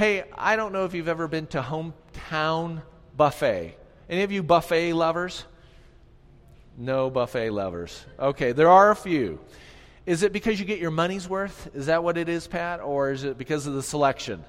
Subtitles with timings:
[0.00, 2.80] Hey, I don't know if you've ever been to Hometown
[3.18, 3.76] Buffet.
[4.08, 5.44] Any of you buffet lovers?
[6.78, 8.06] No buffet lovers.
[8.18, 9.38] Okay, there are a few.
[10.06, 11.68] Is it because you get your money's worth?
[11.74, 12.80] Is that what it is, Pat?
[12.80, 14.42] Or is it because of the selection?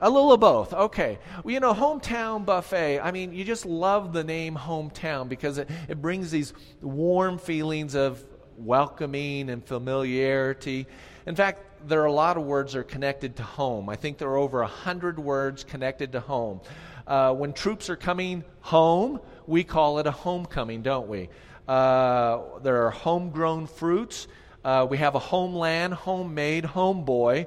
[0.00, 0.72] A little of both.
[0.72, 1.18] Okay.
[1.42, 5.68] Well, you know, hometown buffet, I mean, you just love the name hometown because it,
[5.86, 8.24] it brings these warm feelings of
[8.56, 10.86] welcoming and familiarity.
[11.26, 13.88] In fact, there are a lot of words that are connected to home.
[13.88, 16.60] I think there are over a hundred words connected to home.
[17.06, 21.28] Uh, when troops are coming home, we call it a homecoming, don't we?
[21.68, 24.26] Uh, there are homegrown fruits.
[24.64, 27.46] Uh, we have a homeland, homemade, homeboy,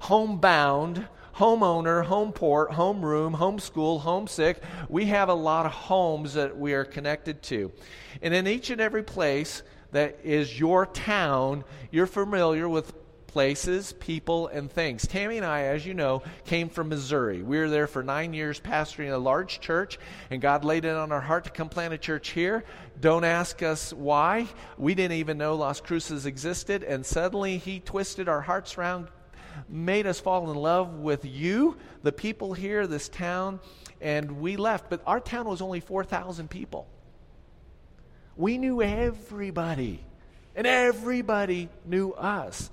[0.00, 4.62] homebound, homeowner, home port, homeroom, homeschool, homesick.
[4.88, 7.72] We have a lot of homes that we are connected to.
[8.20, 9.62] And in each and every place
[9.92, 12.92] that is your town, you're familiar with
[13.28, 15.06] places, people, and things.
[15.06, 17.42] Tammy and I, as you know, came from Missouri.
[17.42, 19.98] We were there for nine years pastoring a large church,
[20.30, 22.64] and God laid it on our heart to come plant a church here.
[23.00, 24.48] Don't ask us why.
[24.76, 29.08] We didn't even know Las Cruces existed, and suddenly He twisted our hearts around,
[29.68, 33.60] made us fall in love with you, the people here, this town,
[34.00, 34.90] and we left.
[34.90, 36.88] But our town was only 4,000 people.
[38.36, 40.00] We knew everybody,
[40.56, 42.70] and everybody knew us.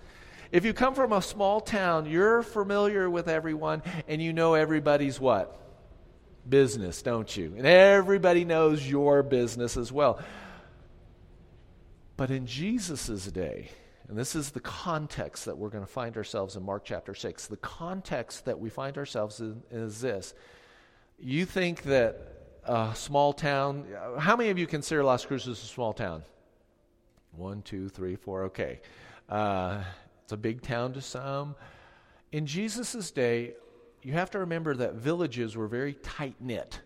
[0.55, 5.19] If you come from a small town, you're familiar with everyone and you know everybody's
[5.19, 5.59] what?
[6.47, 7.55] Business, don't you?
[7.57, 10.17] And everybody knows your business as well.
[12.15, 13.69] But in Jesus' day,
[14.07, 17.47] and this is the context that we're going to find ourselves in Mark chapter 6.
[17.47, 20.33] The context that we find ourselves in is this.
[21.19, 23.87] You think that a small town,
[24.19, 26.23] how many of you consider Las Cruces a small town?
[27.33, 28.79] One, two, three, four, okay.
[29.27, 29.83] Uh,
[30.25, 31.53] it's a big town to some.
[32.31, 33.53] In Jesus' day,
[34.01, 36.79] you have to remember that villages were very tight knit.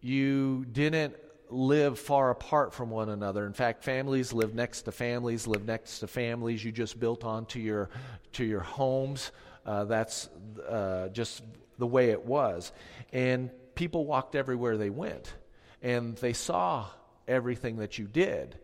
[0.00, 1.16] You didn't
[1.50, 3.44] live far apart from one another.
[3.44, 6.64] In fact, families lived next to families, lived next to families.
[6.64, 7.90] You just built onto your
[8.32, 9.32] to your homes.
[9.66, 10.30] Uh, that's
[10.66, 11.42] uh, just
[11.76, 12.72] the way it was,
[13.12, 15.34] and people walked everywhere they went,
[15.82, 16.86] and they saw
[17.28, 18.58] everything that you did.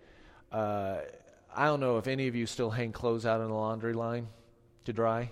[0.51, 1.01] Uh,
[1.55, 4.29] I don't know if any of you still hang clothes out in the laundry line
[4.85, 5.31] to dry.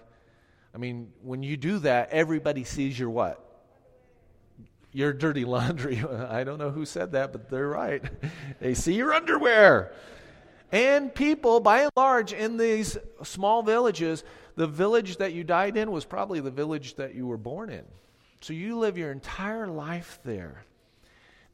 [0.74, 3.44] I mean, when you do that, everybody sees your what?
[4.92, 6.02] Your dirty laundry.
[6.28, 8.02] I don't know who said that, but they're right.
[8.60, 9.92] they see your underwear.
[10.72, 14.22] And people, by and large, in these small villages,
[14.54, 17.84] the village that you died in was probably the village that you were born in.
[18.40, 20.64] So you live your entire life there.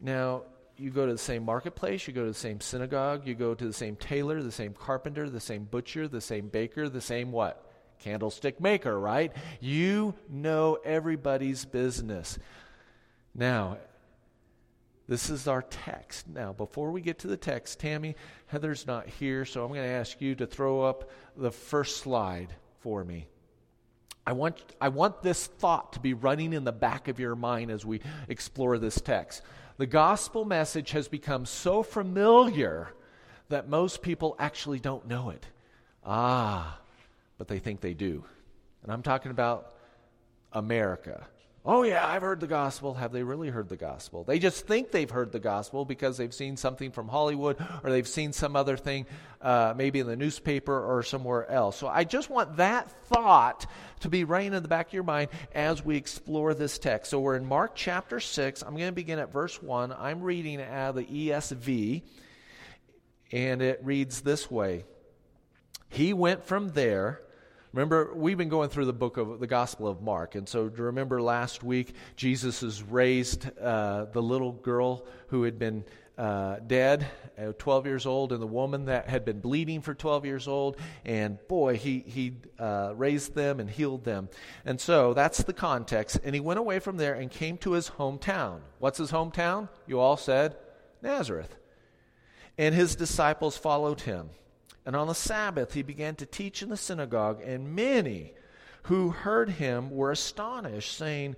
[0.01, 0.43] Now,
[0.79, 3.67] you go to the same marketplace, you go to the same synagogue, you go to
[3.67, 7.63] the same tailor, the same carpenter, the same butcher, the same baker, the same what?
[7.99, 9.33] Candlestick maker, right?
[9.61, 12.39] You know everybody's business.
[13.35, 13.79] Now,
[15.09, 16.29] this is our text.
[16.29, 18.17] Now, before we get to the text, Tammy,
[18.47, 22.55] Heather's not here, so I'm going to ask you to throw up the first slide
[22.81, 23.29] for me.
[24.27, 27.71] I want, I want this thought to be running in the back of your mind
[27.71, 29.43] as we explore this text.
[29.79, 32.89] The gospel message has become so familiar
[33.49, 35.47] that most people actually don't know it.
[36.05, 36.79] Ah,
[37.37, 38.25] but they think they do.
[38.83, 39.75] And I'm talking about
[40.53, 41.27] America.
[41.69, 42.95] Oh, yeah, I've heard the gospel.
[42.95, 44.23] Have they really heard the gospel?
[44.23, 48.07] They just think they've heard the gospel because they've seen something from Hollywood or they've
[48.07, 49.05] seen some other thing,
[49.43, 51.77] uh, maybe in the newspaper or somewhere else.
[51.77, 53.67] So I just want that thought
[54.01, 57.11] to be running in the back of your mind as we explore this text.
[57.11, 58.63] So we're in Mark chapter 6.
[58.63, 59.93] I'm going to begin at verse 1.
[59.93, 62.03] I'm reading out of the ESV,
[63.33, 64.85] and it reads this way
[65.89, 67.23] He went from there
[67.77, 70.35] Remember, we've been going through the book of the Gospel of Mark.
[70.35, 75.59] And so, to remember last week, Jesus has raised uh, the little girl who had
[75.59, 75.85] been
[76.17, 77.07] uh, dead,
[77.39, 80.79] uh, 12 years old, and the woman that had been bleeding for 12 years old.
[81.05, 84.31] And boy, he, he uh, raised them and healed them.
[84.65, 86.19] And so, that's the context.
[86.25, 88.61] And he went away from there and came to his hometown.
[88.79, 89.69] What's his hometown?
[89.87, 90.57] You all said
[91.03, 91.55] Nazareth.
[92.57, 94.31] And his disciples followed him.
[94.87, 98.33] And on the Sabbath he began to teach in the synagogue, and many
[98.85, 101.35] who heard him were astonished, saying,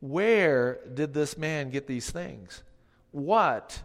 [0.00, 2.62] Where did this man get these things?
[3.12, 3.82] What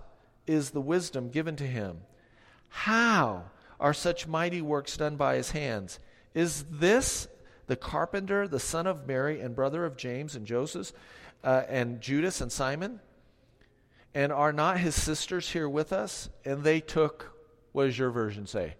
[0.47, 1.97] is the wisdom given to him?
[2.69, 3.43] How
[3.81, 5.99] are such mighty works done by his hands?
[6.33, 7.27] Is this
[7.67, 10.93] the carpenter, the son of Mary, and brother of James and Joseph,
[11.43, 13.01] uh, and Judas and Simon?
[14.13, 16.29] And are not his sisters here with us?
[16.45, 17.33] And they took,
[17.73, 18.75] what does your version say?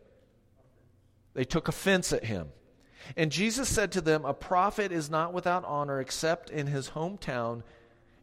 [1.33, 2.49] They took offense at him.
[3.15, 7.63] And Jesus said to them, A prophet is not without honor except in his hometown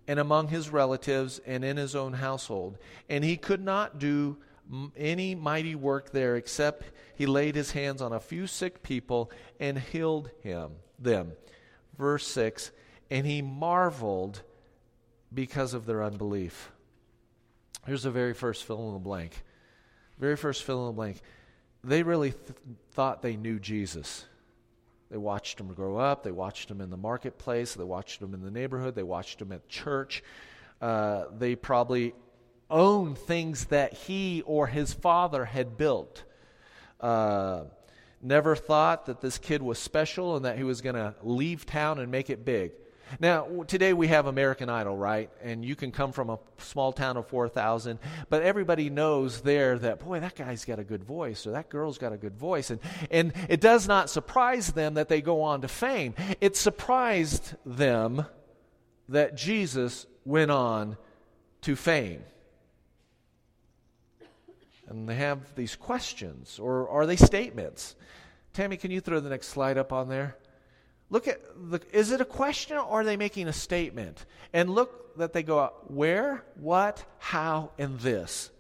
[0.06, 2.78] and among his relatives and in his own household.
[3.08, 4.38] And he could not do
[4.96, 6.84] any mighty work there except
[7.14, 11.32] he laid his hands on a few sick people and healed him them.
[11.96, 12.70] Verse 6
[13.11, 14.43] And he marveled
[15.32, 16.70] because of their unbelief.
[17.87, 19.43] Here's the very first fill in the blank.
[20.19, 21.20] Very first fill in the blank.
[21.84, 22.58] They really th-
[22.92, 24.25] thought they knew Jesus.
[25.10, 26.22] They watched him grow up.
[26.22, 27.75] They watched him in the marketplace.
[27.75, 28.94] They watched him in the neighborhood.
[28.94, 30.22] They watched him at church.
[30.80, 32.14] Uh, they probably
[32.70, 36.25] owned things that he or his father had built.
[37.00, 37.64] Uh,
[38.20, 41.98] never thought that this kid was special and that he was going to leave town
[41.98, 42.72] and make it big.
[43.20, 45.31] Now, today we have American Idol, right?
[45.43, 50.00] And you can come from a small town of 4,000, but everybody knows there that,
[50.00, 52.70] boy, that guy's got a good voice or that girl's got a good voice.
[52.70, 56.14] And, and it does not surprise them that they go on to fame.
[56.40, 58.26] It surprised them
[59.08, 60.96] that Jesus went on
[61.62, 62.22] to fame.
[64.88, 67.94] And they have these questions, or are they statements?
[68.54, 70.37] Tammy, can you throw the next slide up on there?
[71.10, 71.40] Look at
[71.70, 74.26] the, is it a question or are they making a statement?
[74.52, 78.50] And look that they go out where, what, how, and this.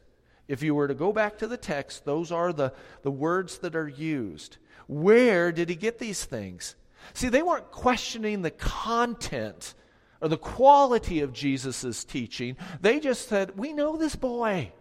[0.48, 2.72] If you were to go back to the text, those are the,
[3.02, 4.56] the words that are used.
[4.86, 6.74] Where did he get these things?
[7.12, 9.74] See, they weren't questioning the content
[10.20, 12.56] or the quality of Jesus' teaching.
[12.80, 14.72] They just said, We know this boy.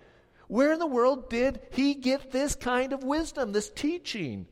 [0.48, 4.48] Where in the world did he get this kind of wisdom, this teaching?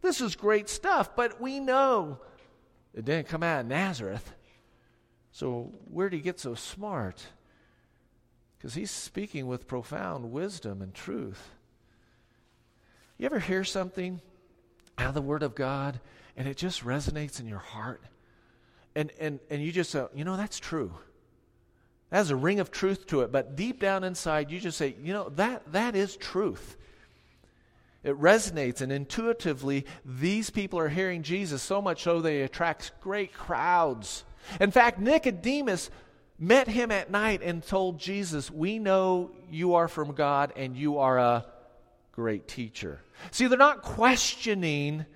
[0.00, 2.18] This is great stuff, but we know
[2.94, 4.32] it didn't come out of Nazareth.
[5.30, 7.26] So, where did he get so smart?
[8.58, 11.50] Because he's speaking with profound wisdom and truth.
[13.18, 14.20] You ever hear something
[14.98, 16.00] out of the Word of God
[16.36, 18.02] and it just resonates in your heart?
[18.94, 20.92] And, and, and you just say, you know, that's true.
[22.10, 23.32] That has a ring of truth to it.
[23.32, 26.76] But deep down inside, you just say, you know, that, that is truth.
[28.04, 33.32] It resonates, and intuitively, these people are hearing Jesus so much so they attract great
[33.32, 34.24] crowds.
[34.60, 35.88] In fact, Nicodemus
[36.38, 40.98] met him at night and told Jesus, We know you are from God and you
[40.98, 41.46] are a
[42.10, 43.00] great teacher.
[43.30, 45.06] See, they're not questioning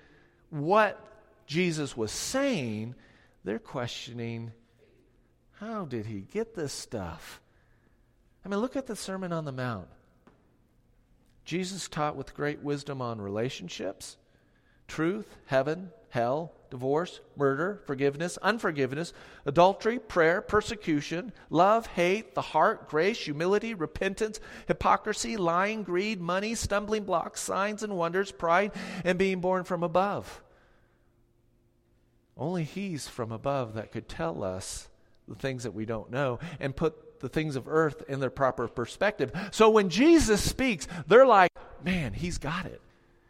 [0.49, 1.03] what
[1.45, 2.95] Jesus was saying,
[3.43, 4.51] they're questioning
[5.59, 7.41] how did he get this stuff?
[8.45, 9.87] I mean, look at the Sermon on the Mount.
[11.47, 14.17] Jesus taught with great wisdom on relationships,
[14.85, 19.13] truth, heaven, hell, divorce, murder, forgiveness, unforgiveness,
[19.45, 27.05] adultery, prayer, persecution, love, hate, the heart, grace, humility, repentance, hypocrisy, lying, greed, money, stumbling
[27.05, 28.73] blocks, signs and wonders, pride,
[29.05, 30.43] and being born from above.
[32.35, 34.89] Only He's from above that could tell us
[35.29, 38.67] the things that we don't know and put the things of earth in their proper
[38.67, 39.31] perspective.
[39.51, 41.51] So when Jesus speaks, they're like,
[41.83, 42.81] man, he's got it.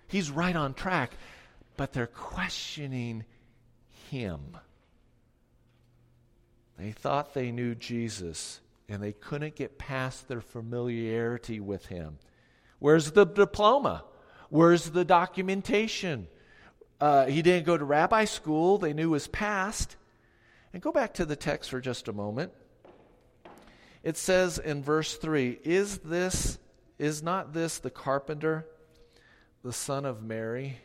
[0.07, 1.11] He's right on track.
[1.75, 3.25] But they're questioning
[4.09, 4.57] him.
[6.77, 12.19] They thought they knew Jesus, and they couldn't get past their familiarity with him.
[12.79, 14.03] Where's the diploma?
[14.49, 16.27] Where's the documentation?
[17.01, 19.95] Uh, he didn't go to rabbi school, they knew his past.
[20.73, 22.51] And go back to the text for just a moment.
[24.07, 26.59] It says in verse 3 Is this,
[26.97, 28.65] is not this the carpenter,
[29.65, 30.77] the son of Mary?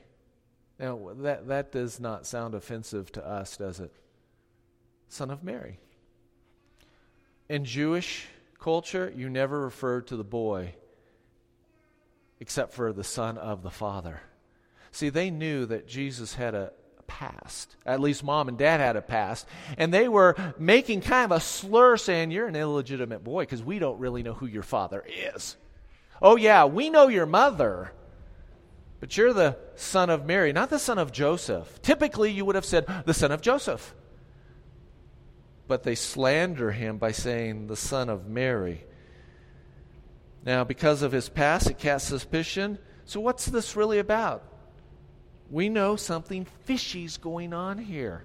[0.77, 3.93] Now, that, that does not sound offensive to us, does it?
[5.09, 5.79] Son of Mary.
[7.49, 8.27] In Jewish
[8.59, 10.75] culture, you never referred to the boy
[12.41, 14.21] except for the son of the father.
[14.91, 16.73] See, they knew that Jesus had a,
[17.13, 17.77] past.
[17.85, 19.47] At least mom and dad had a past.
[19.77, 23.79] And they were making kind of a slur saying, You're an illegitimate boy because we
[23.79, 25.57] don't really know who your father is.
[26.23, 27.93] Oh, yeah, we know your mother,
[28.99, 31.83] but you're the son of Mary, not the son of Joseph.
[31.83, 33.95] Typically, you would have said, The son of Joseph.
[35.69, 38.85] But they slander him by saying, The son of Mary.
[40.45, 42.79] Now, because of his past, it casts suspicion.
[43.05, 44.52] So, what's this really about?
[45.53, 48.25] We know something fishy's going on here.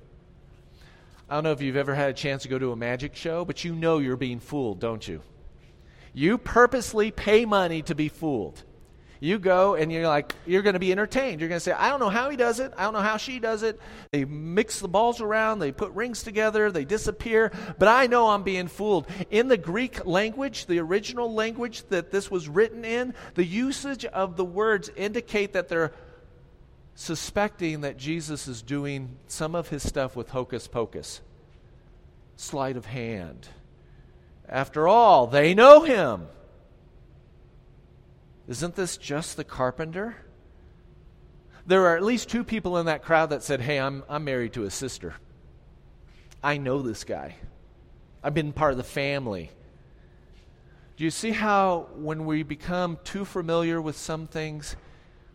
[1.30, 3.44] I don't know if you've ever had a chance to go to a magic show,
[3.44, 5.22] but you know you're being fooled, don't you?
[6.14, 8.64] You purposely pay money to be fooled.
[9.20, 11.42] You go and you're like, you're going to be entertained.
[11.42, 12.72] You're going to say, I don't know how he does it.
[12.78, 13.78] I don't know how she does it.
[14.12, 18.44] They mix the balls around, they put rings together, they disappear, but I know I'm
[18.44, 19.06] being fooled.
[19.32, 24.38] In the Greek language, the original language that this was written in, the usage of
[24.38, 25.92] the words indicate that they're
[27.00, 31.22] suspecting that Jesus is doing some of his stuff with hocus pocus,
[32.38, 33.48] sleight of hand.
[34.50, 36.26] After all, they know him.
[38.48, 40.16] Isn't this just the carpenter?
[41.68, 44.54] There are at least two people in that crowd that said, Hey, I'm, I'm married
[44.54, 45.14] to a sister.
[46.42, 47.36] I know this guy.
[48.24, 49.52] I've been part of the family.
[50.96, 54.76] Do you see how when we become too familiar with some things,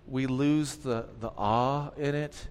[0.07, 2.49] we lose the, the awe in it.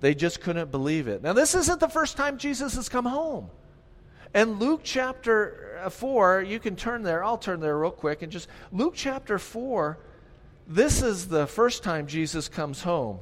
[0.00, 1.22] They just couldn't believe it.
[1.22, 3.50] Now, this isn't the first time Jesus has come home.
[4.32, 7.24] And Luke chapter uh, 4, you can turn there.
[7.24, 8.22] I'll turn there real quick.
[8.22, 9.98] And just Luke chapter 4,
[10.66, 13.18] this is the first time Jesus comes home.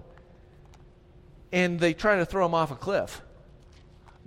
[1.51, 3.23] And they try to throw him off a cliff.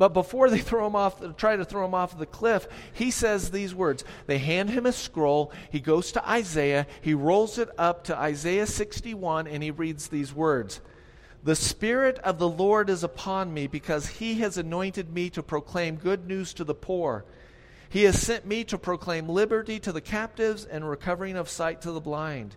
[0.02, 3.52] But before they throw him off, try to throw him off the cliff, he says
[3.52, 4.04] these words.
[4.26, 5.54] They hand him a scroll.
[5.70, 6.88] He goes to Isaiah.
[7.02, 10.82] He rolls it up to Isaiah 61, and he reads these words
[11.44, 15.98] The Spirit of the Lord is upon me, because he has anointed me to proclaim
[15.98, 17.24] good news to the poor.
[17.88, 21.92] He has sent me to proclaim liberty to the captives and recovering of sight to
[21.92, 22.56] the blind,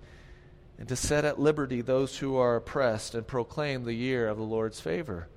[0.79, 4.45] and to set at liberty those who are oppressed, and proclaim the year of the
[4.45, 5.29] Lord's favor.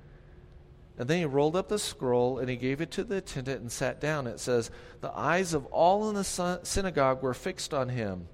[0.98, 3.70] And then he rolled up the scroll and he gave it to the attendant and
[3.70, 4.26] sat down.
[4.26, 8.28] It says, The eyes of all in the synagogue were fixed on him.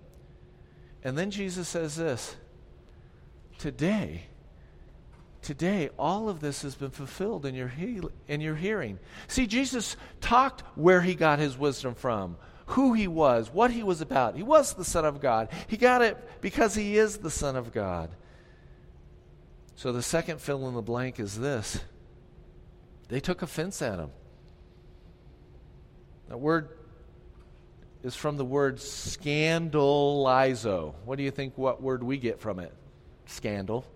[1.03, 2.37] And then Jesus says this
[3.59, 4.25] Today,
[5.43, 7.71] today, all of this has been fulfilled in your,
[8.29, 8.99] in your hearing.
[9.29, 14.01] See, Jesus talked where he got his wisdom from, who he was, what he was
[14.01, 14.37] about.
[14.37, 15.51] He was the Son of God.
[15.69, 18.09] He got it because he is the Son of God.
[19.77, 21.79] So the second fill in the blank is this
[23.15, 24.11] they took offense at him.
[26.29, 26.71] That word
[28.03, 30.95] is from the word scandalizo.
[31.05, 32.75] What do you think what word we get from it?
[33.27, 33.87] Scandal.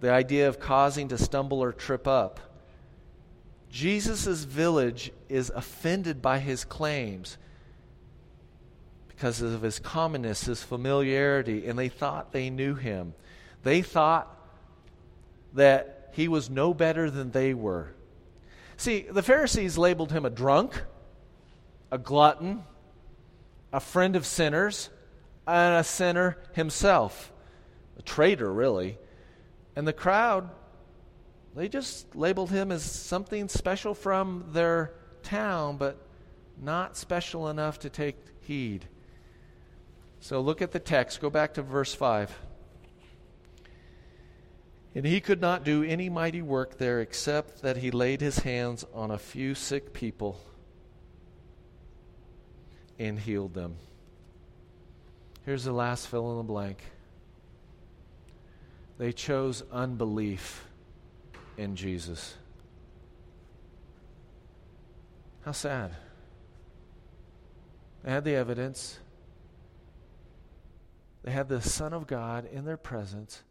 [0.00, 2.40] The idea of causing to stumble or trip up.
[3.68, 7.36] Jesus' village is offended by his claims
[9.06, 13.12] because of his commonness, his familiarity, and they thought they knew him.
[13.64, 14.34] They thought
[15.52, 17.94] that he was no better than they were.
[18.76, 20.82] See, the Pharisees labeled him a drunk,
[21.90, 22.62] a glutton,
[23.72, 24.90] a friend of sinners,
[25.46, 27.32] and a sinner himself.
[27.98, 28.98] A traitor, really.
[29.76, 30.50] And the crowd,
[31.54, 35.98] they just labeled him as something special from their town, but
[36.60, 38.88] not special enough to take heed.
[40.20, 41.20] So look at the text.
[41.20, 42.34] Go back to verse 5.
[44.94, 48.84] And he could not do any mighty work there except that he laid his hands
[48.92, 50.40] on a few sick people
[52.98, 53.76] and healed them.
[55.46, 56.82] Here's the last fill in the blank.
[58.98, 60.66] They chose unbelief
[61.56, 62.34] in Jesus.
[65.44, 65.94] How sad.
[68.02, 68.98] They had the evidence.
[71.22, 73.42] They had the Son of God in their presence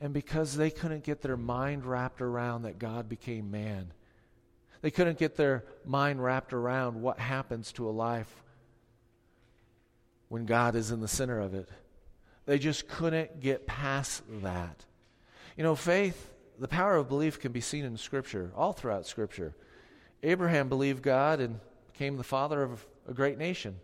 [0.00, 3.92] and because they couldn't get their mind wrapped around that God became man,
[4.82, 8.42] they couldn't get their mind wrapped around what happens to a life
[10.28, 11.68] when God is in the center of it.
[12.46, 14.84] They just couldn't get past that.
[15.56, 19.54] You know, faith, the power of belief can be seen in Scripture, all throughout Scripture.
[20.22, 21.60] Abraham believed God and
[21.92, 23.76] became the father of a great nation.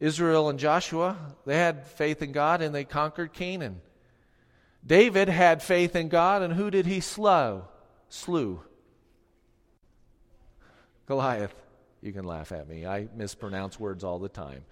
[0.00, 3.80] Israel and Joshua, they had faith in God and they conquered Canaan.
[4.86, 7.68] David had faith in God, and who did he slow?
[8.08, 8.62] Slew.
[11.06, 11.54] Goliath.
[12.00, 12.86] You can laugh at me.
[12.86, 14.64] I mispronounce words all the time.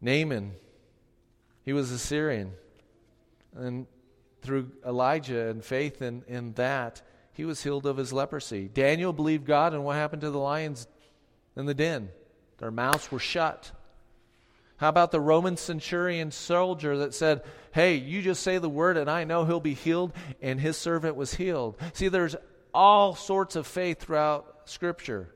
[0.00, 0.52] Naaman,
[1.64, 2.52] he was a Syrian.
[3.54, 3.86] And
[4.42, 7.00] through Elijah and faith in, in that,
[7.32, 8.68] he was healed of his leprosy.
[8.68, 10.86] Daniel believed God, and what happened to the lions
[11.56, 12.10] in the den?
[12.58, 13.72] Their mouths were shut.
[14.82, 19.08] How about the Roman centurion soldier that said, Hey, you just say the word and
[19.08, 21.76] I know he'll be healed, and his servant was healed?
[21.92, 22.34] See, there's
[22.74, 25.32] all sorts of faith throughout Scripture.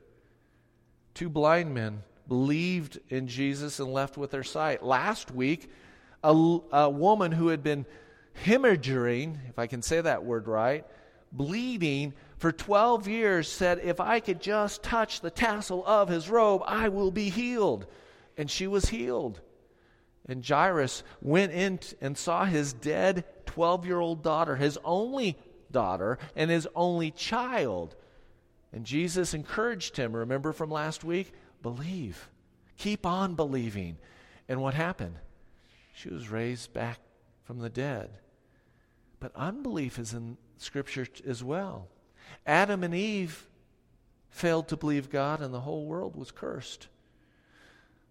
[1.13, 4.83] Two blind men believed in Jesus and left with their sight.
[4.83, 5.71] Last week,
[6.25, 6.33] a,
[6.73, 7.85] a woman who had been
[8.43, 10.85] hemorrhaging, if I can say that word right,
[11.31, 16.63] bleeding for 12 years said, If I could just touch the tassel of his robe,
[16.65, 17.87] I will be healed
[18.37, 19.41] and she was healed.
[20.27, 25.37] And Jairus went in and saw his dead 12 year old daughter, his only
[25.71, 27.95] daughter, and his only child.
[28.73, 31.33] And Jesus encouraged him, remember from last week?
[31.61, 32.29] Believe.
[32.77, 33.97] Keep on believing.
[34.47, 35.15] And what happened?
[35.93, 36.99] She was raised back
[37.43, 38.19] from the dead.
[39.19, 41.87] But unbelief is in Scripture as well.
[42.45, 43.47] Adam and Eve
[44.29, 46.87] failed to believe God, and the whole world was cursed.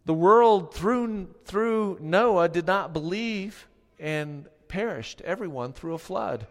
[0.06, 6.46] The world, through, through Noah, did not believe and perished, everyone, through a flood.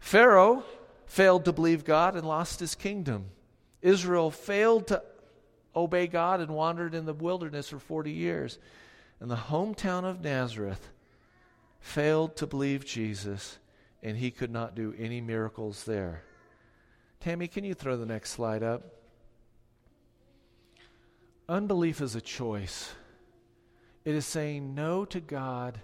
[0.00, 0.64] Pharaoh
[1.06, 3.26] failed to believe God and lost his kingdom.
[3.80, 5.02] Israel failed to
[5.76, 8.58] obey God and wandered in the wilderness for 40 years.
[9.20, 10.90] And the hometown of Nazareth
[11.78, 13.58] failed to believe Jesus,
[14.02, 16.24] and he could not do any miracles there.
[17.20, 18.82] Tammy, can you throw the next slide up?
[21.48, 22.94] Unbelief is a choice.
[24.04, 25.80] It is saying no to God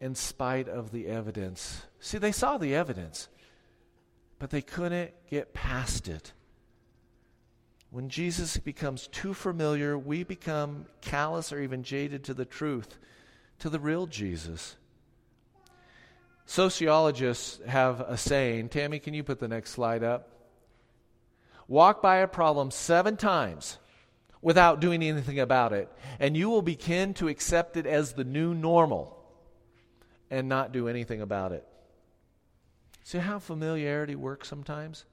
[0.00, 1.82] in spite of the evidence.
[2.00, 3.28] See, they saw the evidence,
[4.38, 6.32] but they couldn't get past it.
[7.90, 12.98] When Jesus becomes too familiar, we become callous or even jaded to the truth,
[13.60, 14.76] to the real Jesus.
[16.44, 18.68] Sociologists have a saying.
[18.68, 20.28] Tammy, can you put the next slide up?
[21.68, 23.78] Walk by a problem seven times
[24.44, 25.88] without doing anything about it,
[26.20, 29.18] and you will begin to accept it as the new normal
[30.30, 31.66] and not do anything about it.
[33.02, 35.06] See how familiarity works sometimes?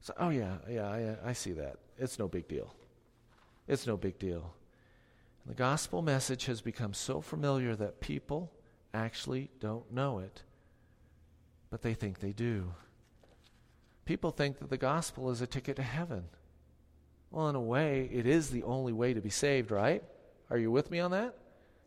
[0.00, 0.86] So, oh, yeah, yeah,
[1.24, 1.78] I, I see that.
[1.98, 2.72] It's no big deal.
[3.66, 4.54] It's no big deal.
[5.44, 8.52] The gospel message has become so familiar that people
[8.94, 10.44] actually don't know it,
[11.68, 12.74] but they think they do.
[14.04, 16.26] People think that the gospel is a ticket to heaven.
[17.30, 20.02] Well, in a way, it is the only way to be saved, right?
[20.50, 21.34] Are you with me on that?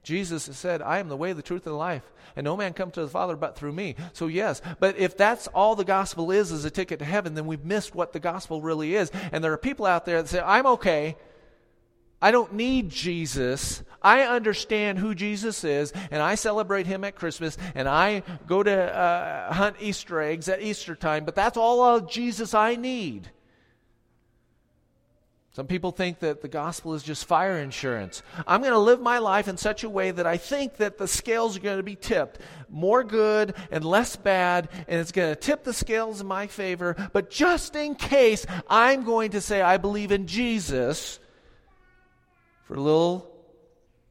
[0.03, 2.03] Jesus said, I am the way, the truth, and the life,
[2.35, 3.95] and no man comes to the Father but through me.
[4.13, 7.45] So, yes, but if that's all the gospel is, is a ticket to heaven, then
[7.45, 9.11] we've missed what the gospel really is.
[9.31, 11.17] And there are people out there that say, I'm okay.
[12.19, 13.83] I don't need Jesus.
[14.01, 18.71] I understand who Jesus is, and I celebrate him at Christmas, and I go to
[18.73, 23.29] uh, hunt Easter eggs at Easter time, but that's all of Jesus I need.
[25.53, 28.23] Some people think that the gospel is just fire insurance.
[28.47, 31.09] I'm going to live my life in such a way that I think that the
[31.09, 35.39] scales are going to be tipped more good and less bad, and it's going to
[35.39, 36.95] tip the scales in my favor.
[37.11, 41.19] But just in case, I'm going to say I believe in Jesus
[42.63, 43.29] for a little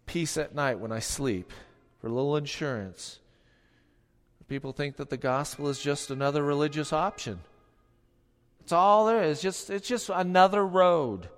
[0.05, 1.53] peace at night when I sleep,
[2.01, 3.19] for a little insurance.
[4.47, 7.39] People think that the gospel is just another religious option.
[8.61, 9.41] It's all there is.
[9.41, 11.29] Just, it's just another road.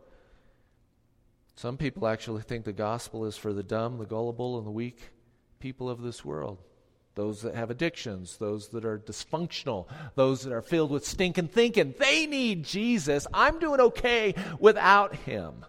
[1.57, 5.11] Some people actually think the gospel is for the dumb, the gullible, and the weak
[5.61, 6.59] people of this world.
[7.15, 11.95] Those that have addictions, those that are dysfunctional, those that are filled with stinking thinking.
[11.99, 13.27] They need Jesus.
[13.33, 15.65] I'm doing okay without him.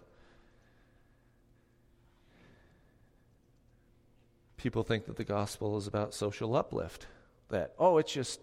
[4.55, 7.07] People think that the gospel is about social uplift.
[7.49, 8.39] That, oh, it's just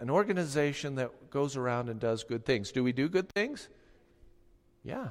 [0.00, 2.72] an organization that goes around and does good things.
[2.72, 3.68] Do we do good things?
[4.82, 5.08] Yeah.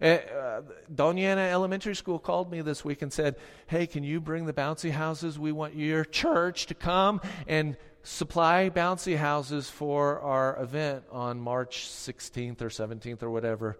[0.00, 0.62] Uh,
[0.92, 3.36] Doña Ana Elementary School called me this week and said,
[3.68, 5.38] Hey, can you bring the bouncy houses?
[5.38, 11.86] We want your church to come and supply bouncy houses for our event on March
[11.88, 13.78] 16th or 17th or whatever.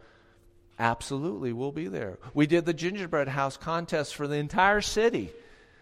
[0.78, 2.18] Absolutely, we'll be there.
[2.32, 5.32] We did the gingerbread house contest for the entire city.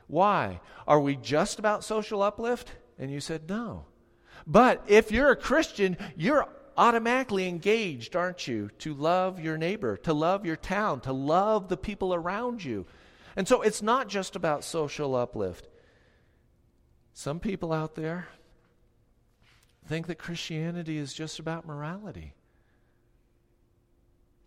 [0.07, 0.61] Why?
[0.89, 2.73] Are we just about social uplift?
[2.99, 3.85] And you said no.
[4.47, 10.15] But if you're a Christian, you're automatically engaged, aren't you, to love your neighbor, to
[10.15, 12.87] love your town, to love the people around you.
[13.37, 15.69] And so it's not just about social uplift.
[17.13, 18.29] Some people out there
[19.87, 22.35] think that Christianity is just about morality.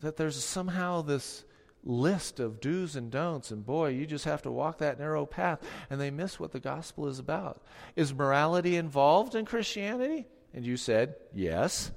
[0.01, 1.43] That there's somehow this
[1.83, 5.59] list of do's and don'ts, and boy, you just have to walk that narrow path,
[5.89, 7.61] and they miss what the gospel is about.
[7.95, 10.25] Is morality involved in Christianity?
[10.53, 11.91] And you said, yes.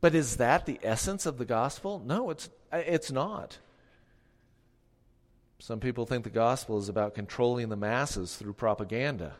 [0.00, 2.02] But is that the essence of the gospel?
[2.04, 3.58] No, it's, it's not.
[5.58, 9.34] Some people think the gospel is about controlling the masses through propaganda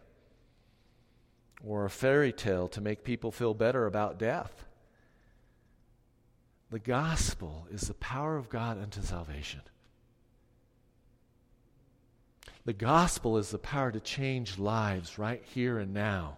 [1.65, 4.65] or a fairy tale to make people feel better about death.
[6.71, 9.63] The gospel is the power of God unto salvation.
[12.69, 16.37] The gospel is the power to change lives right here and now.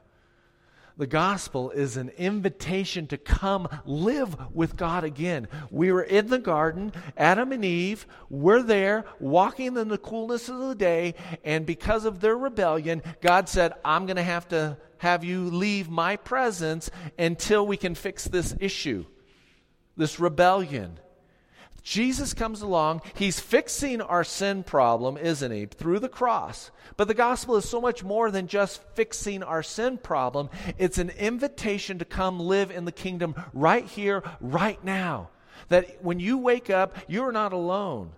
[0.97, 5.49] The gospel is an invitation to come live with God again.
[5.73, 10.61] We were in the garden, Adam and Eve were there, walking in the coolness of
[10.61, 15.25] the day, and because of their rebellion, God said, I'm going to have to have
[15.25, 19.05] you leave my presence until we can fix this issue,
[19.97, 21.01] this rebellion.
[21.83, 23.00] Jesus comes along.
[23.14, 26.70] He's fixing our sin problem, isn't he, through the cross.
[26.96, 30.50] But the gospel is so much more than just fixing our sin problem.
[30.78, 35.30] It's an invitation to come live in the kingdom right here, right now.
[35.68, 38.11] That when you wake up, you're not alone.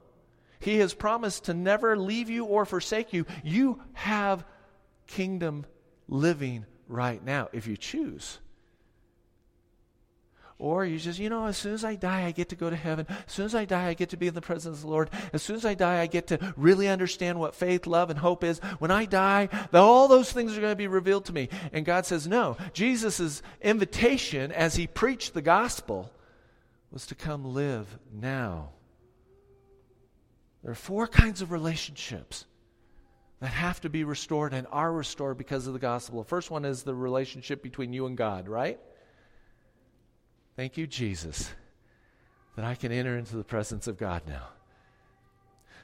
[0.58, 3.26] He has promised to never leave you or forsake you.
[3.42, 4.44] You have
[5.06, 5.66] kingdom
[6.08, 8.38] living right now if you choose.
[10.62, 12.76] Or you just, you know, as soon as I die, I get to go to
[12.76, 13.04] heaven.
[13.08, 15.10] As soon as I die, I get to be in the presence of the Lord.
[15.32, 18.44] As soon as I die, I get to really understand what faith, love, and hope
[18.44, 18.60] is.
[18.78, 21.48] When I die, all those things are going to be revealed to me.
[21.72, 22.56] And God says, no.
[22.74, 26.12] Jesus' invitation as he preached the gospel
[26.92, 28.68] was to come live now.
[30.62, 32.44] There are four kinds of relationships
[33.40, 36.22] that have to be restored and are restored because of the gospel.
[36.22, 38.78] The first one is the relationship between you and God, right?
[40.56, 41.50] Thank you, Jesus,
[42.56, 44.48] that I can enter into the presence of God now.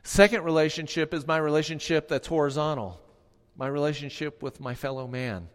[0.02, 3.00] Second relationship is my relationship that's horizontal,
[3.56, 5.48] my relationship with my fellow man.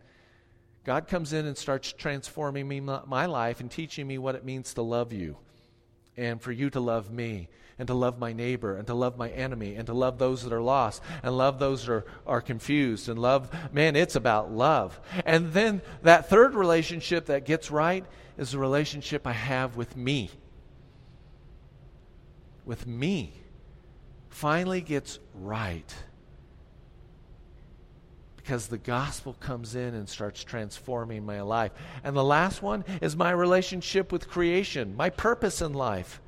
[0.83, 4.73] God comes in and starts transforming me, my life and teaching me what it means
[4.73, 5.37] to love you
[6.17, 7.47] and for you to love me
[7.79, 10.53] and to love my neighbor and to love my enemy and to love those that
[10.53, 14.99] are lost and love those that are, are confused and love man it's about love
[15.25, 18.05] and then that third relationship that gets right
[18.37, 20.29] is the relationship I have with me.
[22.65, 23.33] With me.
[24.29, 25.93] Finally gets right.
[28.35, 31.71] Because the gospel comes in and starts transforming my life.
[32.03, 36.19] And the last one is my relationship with creation, my purpose in life.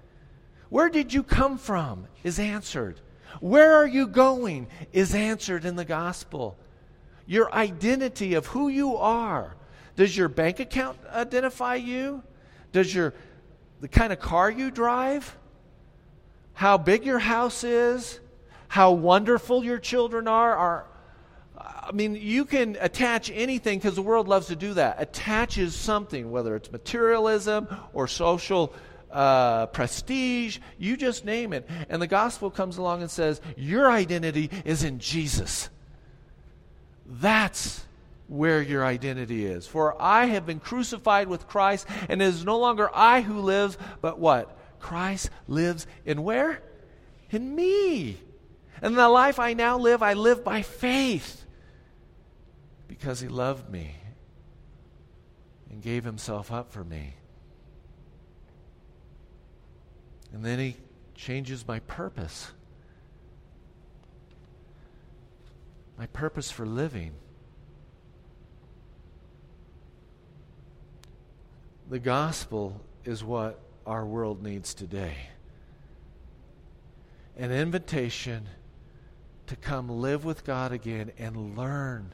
[0.70, 2.08] Where did you come from?
[2.24, 3.00] Is answered.
[3.40, 4.68] Where are you going?
[4.94, 6.58] Is answered in the gospel.
[7.28, 9.56] Your identity of who you are
[9.96, 12.22] does your bank account identify you?
[12.72, 13.14] Does your
[13.82, 15.38] the kind of car you drive?
[16.54, 18.20] How big your house is?
[18.68, 20.56] How wonderful your children are?
[20.56, 20.86] Are
[21.58, 25.00] I mean, you can attach anything because the world loves to do that.
[25.00, 28.74] Attaches something, whether it's materialism or social
[29.16, 31.68] uh, prestige, you just name it.
[31.90, 35.70] And the gospel comes along and says, Your identity is in Jesus.
[37.06, 37.86] That's
[38.28, 39.66] where your identity is.
[39.68, 43.78] For I have been crucified with Christ, and it is no longer I who lives,
[44.02, 44.58] but what?
[44.80, 46.62] Christ lives in where?
[47.32, 48.18] In me.
[48.82, 51.46] And the life I now live, I live by faith
[52.90, 53.96] because he loved me
[55.72, 57.14] and gave himself up for me.
[60.36, 60.76] And then he
[61.16, 62.52] changes my purpose.
[65.98, 67.14] My purpose for living.
[71.90, 75.16] The gospel is what our world needs today
[77.38, 78.48] an invitation
[79.48, 82.14] to come live with God again and learn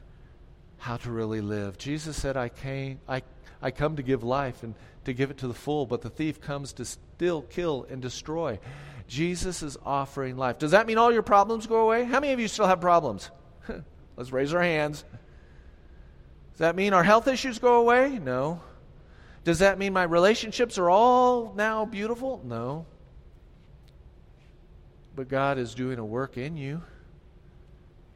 [0.78, 1.76] how to really live.
[1.78, 3.22] Jesus said, I came, I,
[3.62, 6.40] I come to give life and to give it to the full, but the thief
[6.40, 8.58] comes to still kill and destroy.
[9.06, 10.58] Jesus is offering life.
[10.58, 12.04] Does that mean all your problems go away?
[12.04, 13.30] How many of you still have problems?
[14.16, 15.04] Let's raise our hands.
[16.52, 18.18] Does that mean our health issues go away?
[18.18, 18.60] No.
[19.44, 22.40] Does that mean my relationships are all now beautiful?
[22.44, 22.86] No.
[25.14, 26.82] But God is doing a work in you.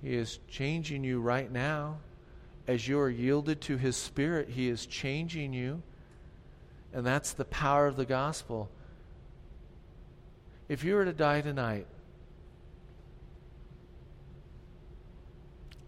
[0.03, 1.99] He is changing you right now.
[2.67, 5.83] As you are yielded to His Spirit, He is changing you.
[6.93, 8.71] And that's the power of the gospel.
[10.69, 11.87] If you were to die tonight,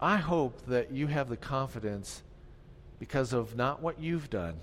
[0.01, 2.23] I hope that you have the confidence
[2.99, 4.55] because of not what you've done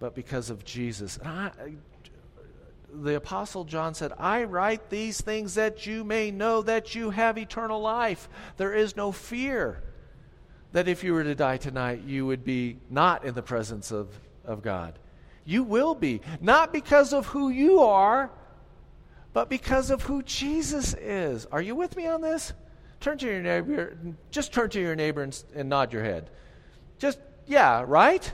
[0.00, 1.18] but because of Jesus.
[1.18, 1.50] And I,
[2.92, 7.38] the Apostle John said, I write these things that you may know that you have
[7.38, 8.28] eternal life.
[8.56, 9.82] There is no fear
[10.72, 14.08] that if you were to die tonight, you would be not in the presence of,
[14.44, 14.98] of God.
[15.44, 18.30] You will be, not because of who you are,
[19.32, 21.46] but because of who Jesus is.
[21.46, 22.52] Are you with me on this?
[23.00, 23.96] Turn to your neighbor,
[24.30, 26.30] just turn to your neighbor and, and nod your head.
[26.98, 28.32] Just, yeah, right?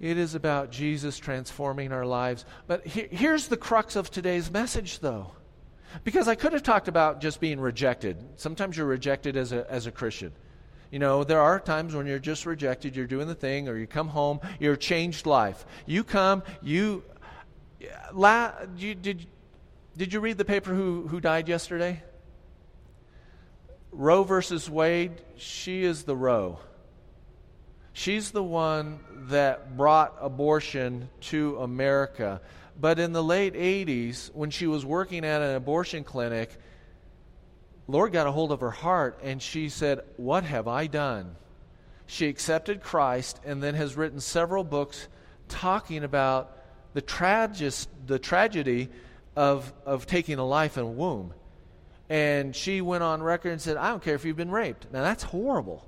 [0.00, 2.44] It is about Jesus transforming our lives.
[2.66, 5.32] But he, here's the crux of today's message, though.
[6.04, 8.16] Because I could have talked about just being rejected.
[8.36, 10.32] Sometimes you're rejected as a, as a Christian.
[10.90, 13.86] You know, there are times when you're just rejected, you're doing the thing, or you
[13.86, 15.66] come home, you're changed life.
[15.84, 17.02] You come, you.
[18.12, 19.26] La, you did,
[19.96, 22.02] did you read the paper who, who died yesterday?
[23.92, 26.58] Roe versus Wade, she is the Roe.
[27.92, 32.42] She's the one that brought abortion to America.
[32.78, 36.50] But in the late 80s, when she was working at an abortion clinic,
[37.88, 41.36] Lord got a hold of her heart and she said, What have I done?
[42.06, 45.08] She accepted Christ and then has written several books
[45.48, 46.56] talking about
[46.94, 48.88] the, tragis, the tragedy
[49.34, 51.34] of, of taking a life in a womb.
[52.08, 54.86] And she went on record and said, I don't care if you've been raped.
[54.92, 55.84] Now, that's horrible.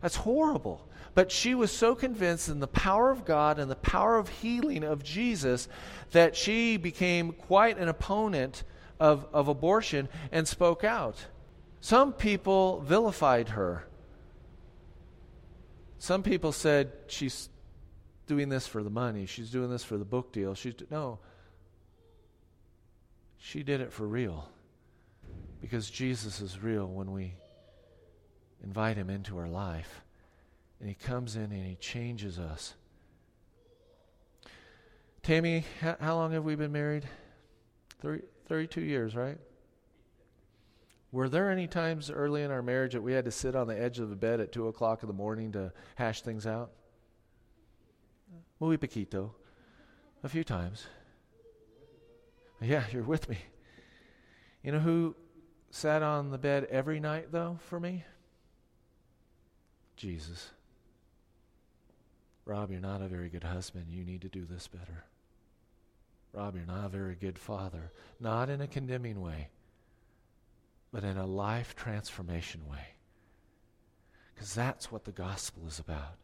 [0.00, 0.86] That's horrible.
[1.14, 4.84] But she was so convinced in the power of God and the power of healing
[4.84, 5.68] of Jesus
[6.12, 8.62] that she became quite an opponent
[9.00, 11.16] of, of abortion and spoke out.
[11.80, 13.86] Some people vilified her.
[15.98, 17.48] Some people said she's
[18.26, 20.54] doing this for the money, she's doing this for the book deal.
[20.54, 21.18] She's no.
[23.38, 24.48] She did it for real.
[25.60, 27.34] Because Jesus is real when we
[28.62, 30.02] invite him into our life.
[30.78, 32.74] And he comes in and he changes us.
[35.22, 37.04] Tammy, how, long have we been married?
[38.00, 39.36] 30, 32 years, right?
[41.12, 43.78] Were there any times early in our marriage that we had to sit on the
[43.78, 46.70] edge of the bed at 2 o'clock in the morning to hash things out?
[48.60, 49.32] Muy poquito.
[50.22, 50.86] A few times.
[52.60, 53.38] Yeah, you're with me.
[54.62, 55.16] You know who
[55.70, 58.04] sat on the bed every night, though, for me?
[60.00, 60.50] Jesus.
[62.46, 63.86] Rob, you're not a very good husband.
[63.90, 65.04] You need to do this better.
[66.32, 67.92] Rob, you're not a very good father.
[68.18, 69.48] Not in a condemning way,
[70.90, 72.94] but in a life transformation way.
[74.34, 76.16] Because that's what the gospel is about.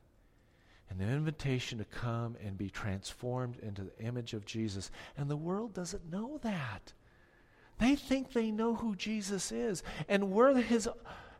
[0.88, 4.90] An invitation to come and be transformed into the image of Jesus.
[5.18, 6.94] And the world doesn't know that.
[7.78, 10.88] They think they know who Jesus is, and we're his,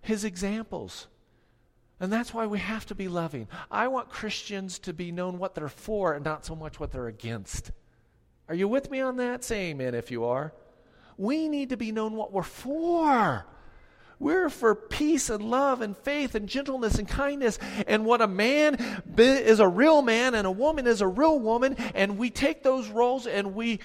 [0.03, 1.07] his examples.
[1.99, 3.49] And that's why we have to be loving.
[3.71, 7.07] I want Christians to be known what they're for and not so much what they're
[7.07, 7.71] against.
[8.49, 9.45] Are you with me on that?
[9.45, 10.53] Say amen if you are.
[11.17, 13.47] We need to be known what we're for.
[14.19, 17.59] We're for peace and love and faith and gentleness and kindness.
[17.87, 21.75] And what a man is a real man and a woman is a real woman.
[21.95, 23.81] And we take those roles and we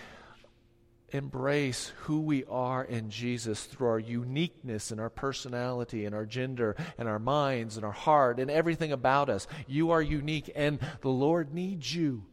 [1.12, 6.76] embrace who we are in Jesus through our uniqueness and our personality and our gender
[6.98, 9.48] and our minds and our heart and everything about us.
[9.68, 12.24] You are unique, and the Lord needs you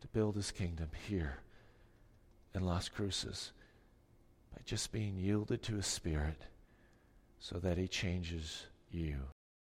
[0.00, 1.38] to build his kingdom here
[2.54, 3.52] in Las Cruces
[4.54, 6.42] by just being yielded to his spirit
[7.38, 9.16] so that he changes you.